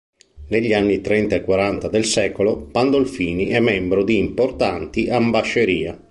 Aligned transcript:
Negli 0.47 0.73
anni 0.73 0.99
Trenta 0.99 1.35
e 1.35 1.41
Quaranta 1.43 1.87
del 1.87 2.05
secolo 2.05 2.63
Pandolfini 2.71 3.49
è 3.49 3.59
membro 3.59 4.03
di 4.03 4.17
importanti 4.17 5.07
ambascerie. 5.11 5.99